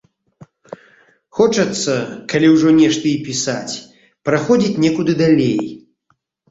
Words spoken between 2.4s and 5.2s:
ўжо нешта і пісаць, праходзіць некуды